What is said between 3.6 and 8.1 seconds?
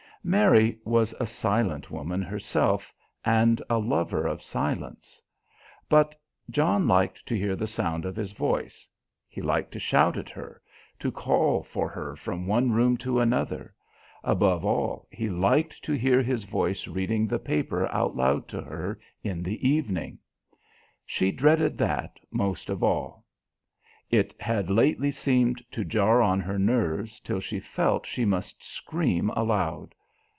a lover of silence. But John liked to hear the sound